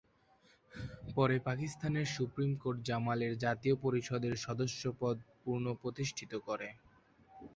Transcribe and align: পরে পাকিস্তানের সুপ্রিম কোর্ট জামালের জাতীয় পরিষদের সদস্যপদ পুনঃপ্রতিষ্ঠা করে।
পরে 1.15 1.35
পাকিস্তানের 1.39 2.07
সুপ্রিম 2.07 2.51
কোর্ট 2.55 2.77
জামালের 2.83 3.33
জাতীয় 3.37 3.75
পরিষদের 3.83 4.33
সদস্যপদ 4.45 5.15
পুনঃপ্রতিষ্ঠা 5.41 6.37
করে। 6.47 6.69